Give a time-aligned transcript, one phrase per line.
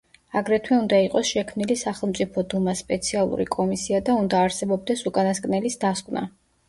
[0.39, 6.27] აგრეთვე უნდა იყოს შექმნილი სახელმწიფო დუმას სპეციალური კომისია და უნდა არსებობდეს უკანასკნელის დასკვნა.